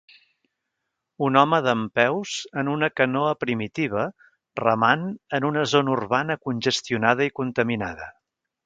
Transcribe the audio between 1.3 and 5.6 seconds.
home dempeus en una canoa primitiva remant en